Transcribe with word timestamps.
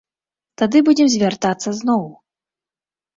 Тады 0.61 0.77
будзем 0.87 1.07
звяртацца 1.15 1.69
зноў. 1.81 2.01